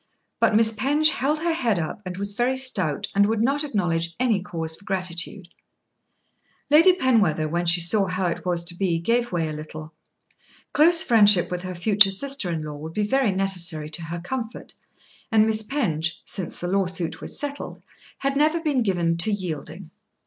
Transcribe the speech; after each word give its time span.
But 0.39 0.55
Miss 0.55 0.71
Penge 0.71 1.11
held 1.11 1.41
her 1.43 1.53
head 1.53 1.77
up 1.77 2.01
and 2.07 2.17
was 2.17 2.33
very 2.33 2.57
stout, 2.57 3.07
and 3.13 3.27
would 3.27 3.43
not 3.43 3.63
acknowledge 3.63 4.15
any 4.19 4.41
cause 4.41 4.75
for 4.75 4.83
gratitude. 4.83 5.49
Lady 6.71 6.91
Penwether, 6.93 7.47
when 7.47 7.67
she 7.67 7.81
saw 7.81 8.07
how 8.07 8.25
it 8.25 8.43
was 8.43 8.63
to 8.63 8.73
be 8.75 8.97
gave 8.97 9.31
way 9.31 9.47
a 9.47 9.53
little. 9.53 9.93
Close 10.73 11.03
friendship 11.03 11.51
with 11.51 11.61
her 11.61 11.75
future 11.75 12.09
sister 12.09 12.49
in 12.51 12.63
law 12.63 12.77
would 12.77 12.93
be 12.95 13.05
very 13.05 13.31
necessary 13.31 13.91
to 13.91 14.01
her 14.05 14.19
comfort, 14.19 14.73
and 15.31 15.45
Miss 15.45 15.61
Penge, 15.61 16.19
since 16.25 16.59
the 16.59 16.67
law 16.67 16.87
suit 16.87 17.21
was 17.21 17.39
settled, 17.39 17.83
had 18.17 18.35
never 18.35 18.59
been 18.59 18.81
given 18.81 19.17
to 19.17 19.31
yielding. 19.31 19.91